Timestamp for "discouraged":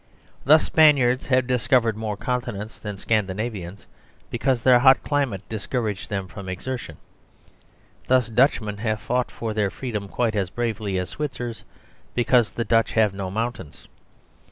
5.47-6.09